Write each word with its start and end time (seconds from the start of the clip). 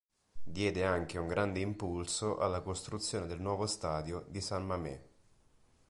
Diede 0.43 0.83
anche 0.87 1.19
un 1.19 1.27
grande 1.27 1.59
impulso 1.59 2.39
alla 2.39 2.61
costruzione 2.61 3.27
del 3.27 3.39
nuovo 3.39 3.67
Stadio 3.67 4.25
di 4.29 4.41
San 4.41 4.65
Mamés. 4.65 4.99